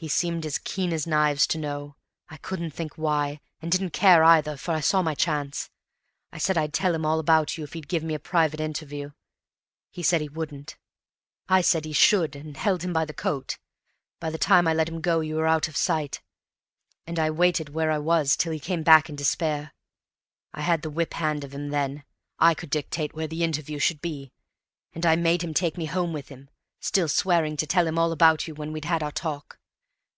[0.00, 1.96] He seemed as keen as knives to know,
[2.28, 5.70] I couldn't think why, and didn't care either, for I saw my chance.
[6.30, 9.10] I said I'd tell him all about you if he'd give me a private interview.
[9.90, 10.76] He said he wouldn't.
[11.48, 13.58] I said he should, and held him by the coat;
[14.20, 16.22] by the time I let him go you were out of sight,
[17.04, 19.74] and I waited where I was till he came back in despair.
[20.54, 22.04] I had the whip hand of him then.
[22.38, 24.30] I could dictate where the interview should be,
[24.92, 28.12] and I made him take me home with him, still swearing to tell him all
[28.12, 29.56] about you when we'd had our talk.